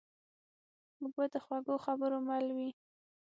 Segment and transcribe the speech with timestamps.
[1.01, 2.69] اوبه د خوږو خبرو مل وي.